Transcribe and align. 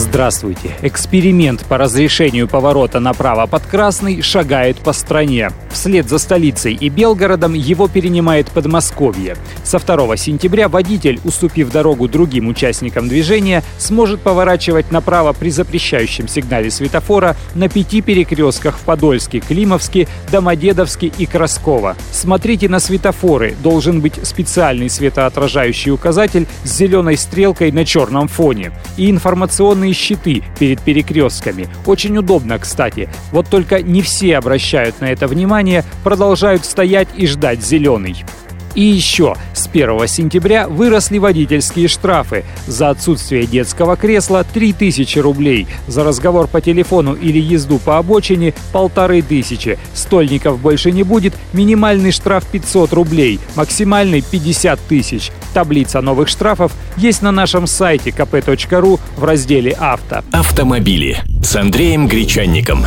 Здравствуйте. 0.00 0.74
Эксперимент 0.80 1.66
по 1.66 1.76
разрешению 1.76 2.48
поворота 2.48 3.00
направо 3.00 3.46
под 3.46 3.66
красный 3.66 4.22
шагает 4.22 4.78
по 4.78 4.94
стране. 4.94 5.50
Вслед 5.70 6.08
за 6.08 6.16
столицей 6.18 6.72
и 6.72 6.88
Белгородом 6.88 7.52
его 7.52 7.86
перенимает 7.86 8.50
Подмосковье. 8.50 9.36
Со 9.62 9.78
2 9.78 10.16
сентября 10.16 10.70
водитель, 10.70 11.20
уступив 11.22 11.70
дорогу 11.70 12.08
другим 12.08 12.48
участникам 12.48 13.08
движения, 13.08 13.62
сможет 13.76 14.22
поворачивать 14.22 14.90
направо 14.90 15.34
при 15.34 15.50
запрещающем 15.50 16.28
сигнале 16.28 16.70
светофора 16.70 17.36
на 17.54 17.68
пяти 17.68 18.00
перекрестках 18.00 18.78
в 18.78 18.80
Подольске, 18.80 19.40
Климовске, 19.40 20.08
Домодедовске 20.32 21.08
и 21.08 21.26
Красково. 21.26 21.94
Смотрите 22.10 22.70
на 22.70 22.80
светофоры. 22.80 23.54
Должен 23.62 24.00
быть 24.00 24.14
специальный 24.26 24.88
светоотражающий 24.88 25.92
указатель 25.92 26.46
с 26.64 26.74
зеленой 26.74 27.18
стрелкой 27.18 27.70
на 27.70 27.84
черном 27.84 28.28
фоне. 28.28 28.72
И 28.96 29.10
информационный 29.10 29.89
электронные 29.90 29.92
щиты 29.92 30.42
перед 30.58 30.80
перекрестками. 30.80 31.68
Очень 31.86 32.18
удобно, 32.18 32.58
кстати. 32.58 33.08
Вот 33.32 33.48
только 33.48 33.82
не 33.82 34.02
все 34.02 34.36
обращают 34.36 35.00
на 35.00 35.06
это 35.06 35.26
внимание, 35.26 35.84
продолжают 36.04 36.64
стоять 36.64 37.08
и 37.16 37.26
ждать 37.26 37.62
зеленый. 37.62 38.24
И 38.80 38.82
еще 38.82 39.36
с 39.52 39.66
1 39.66 40.08
сентября 40.08 40.66
выросли 40.66 41.18
водительские 41.18 41.86
штрафы. 41.86 42.46
За 42.66 42.88
отсутствие 42.88 43.44
детского 43.44 43.94
кресла 43.94 44.42
3000 44.42 45.18
рублей. 45.18 45.66
За 45.86 46.02
разговор 46.02 46.46
по 46.46 46.62
телефону 46.62 47.12
или 47.12 47.38
езду 47.38 47.78
по 47.78 47.98
обочине– 47.98 48.54
полторы 48.72 49.20
тысячи. 49.20 49.78
Стольников 49.92 50.58
больше 50.60 50.92
не 50.92 51.02
будет. 51.02 51.34
Минимальный 51.52 52.10
штраф 52.10 52.46
500 52.46 52.94
рублей. 52.94 53.38
Максимальный 53.54 54.22
50 54.22 54.80
тысяч. 54.88 55.30
Таблица 55.52 56.00
новых 56.00 56.28
штрафов 56.28 56.72
есть 56.96 57.20
на 57.20 57.32
нашем 57.32 57.66
сайте 57.66 58.08
kp.ru 58.08 58.98
в 59.18 59.24
разделе 59.24 59.72
«Авто». 59.72 60.24
Автомобили 60.32 61.18
с 61.42 61.54
Андреем 61.54 62.08
Гречанником. 62.08 62.86